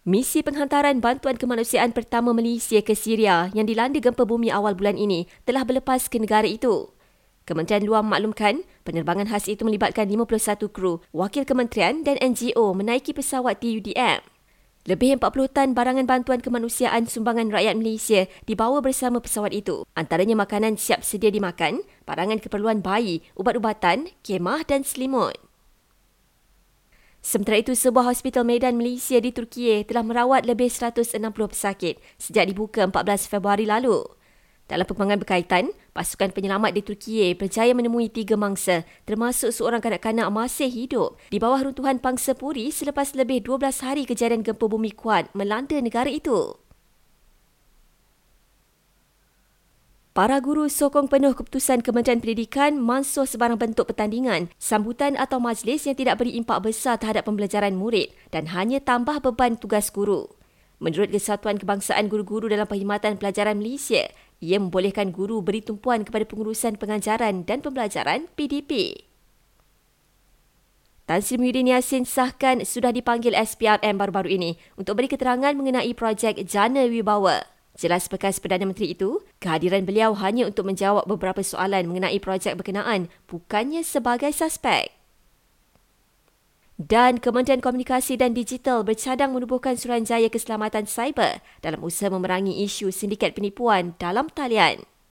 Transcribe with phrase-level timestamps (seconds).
[0.00, 5.28] Misi penghantaran bantuan kemanusiaan pertama Malaysia ke Syria yang dilanda gempa bumi awal bulan ini
[5.44, 6.88] telah berlepas ke negara itu.
[7.44, 13.60] Kementerian Luar memaklumkan penerbangan khas itu melibatkan 51 kru, wakil kementerian dan NGO menaiki pesawat
[13.60, 14.24] TUDM.
[14.88, 19.84] Lebih 40 tan barangan bantuan kemanusiaan sumbangan rakyat Malaysia dibawa bersama pesawat itu.
[19.92, 25.49] Antaranya makanan siap sedia dimakan, barangan keperluan bayi, ubat-ubatan, kemah dan selimut.
[27.30, 32.82] Sementara itu, sebuah hospital medan Malaysia di Turki telah merawat lebih 160 pesakit sejak dibuka
[32.82, 34.02] 14 Februari lalu.
[34.66, 40.66] Dalam perkembangan berkaitan, pasukan penyelamat di Turki berjaya menemui tiga mangsa termasuk seorang kanak-kanak masih
[40.66, 45.78] hidup di bawah runtuhan pangsa puri selepas lebih 12 hari kejadian gempa bumi kuat melanda
[45.78, 46.58] negara itu.
[50.20, 55.96] Para guru sokong penuh keputusan Kementerian Pendidikan mansuh sebarang bentuk pertandingan, sambutan atau majlis yang
[55.96, 60.28] tidak beri impak besar terhadap pembelajaran murid dan hanya tambah beban tugas guru.
[60.76, 64.12] Menurut Kesatuan Kebangsaan Guru-Guru dalam Perkhidmatan Pelajaran Malaysia,
[64.44, 69.00] ia membolehkan guru beri tumpuan kepada pengurusan pengajaran dan pembelajaran PDP.
[71.08, 76.44] Tan Sri Muhyiddin Yassin sahkan sudah dipanggil SPRM baru-baru ini untuk beri keterangan mengenai projek
[76.44, 77.59] Jana Wibawa.
[77.80, 83.08] Jelas bekas Perdana Menteri itu, kehadiran beliau hanya untuk menjawab beberapa soalan mengenai projek berkenaan,
[83.24, 84.92] bukannya sebagai suspek.
[86.76, 93.32] Dan Kementerian Komunikasi dan Digital bercadang menubuhkan Suruhanjaya Keselamatan Cyber dalam usaha memerangi isu sindiket
[93.32, 94.84] penipuan dalam talian.